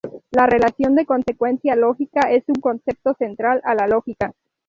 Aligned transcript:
La 0.31 0.47
relación 0.47 0.95
de 0.95 1.05
consecuencia 1.05 1.75
lógica 1.75 2.21
es 2.21 2.43
un 2.47 2.55
concepto 2.55 3.13
central 3.13 3.61
a 3.63 3.75
la 3.75 3.85
lógica. 3.87 4.33